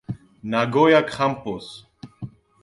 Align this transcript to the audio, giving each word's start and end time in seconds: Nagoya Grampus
Nagoya 0.41 1.05
Grampus 1.05 1.85